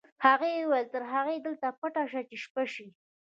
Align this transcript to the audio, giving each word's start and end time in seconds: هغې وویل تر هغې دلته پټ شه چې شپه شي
هغې 0.25 0.51
وویل 0.63 0.87
تر 0.93 1.03
هغې 1.13 1.35
دلته 1.45 1.67
پټ 1.79 1.95
شه 2.11 2.21
چې 2.29 2.35
شپه 2.43 2.63
شي 2.73 2.87